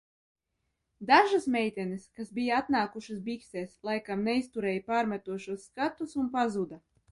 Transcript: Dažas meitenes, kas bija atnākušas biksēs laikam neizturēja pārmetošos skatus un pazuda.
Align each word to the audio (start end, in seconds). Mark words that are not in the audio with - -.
Dažas 1.09 1.43
meitenes, 1.55 2.07
kas 2.19 2.31
bija 2.37 2.55
atnākušas 2.63 3.21
biksēs 3.29 3.77
laikam 3.91 4.25
neizturēja 4.31 4.85
pārmetošos 4.91 5.69
skatus 5.71 6.21
un 6.25 6.35
pazuda. 6.39 6.85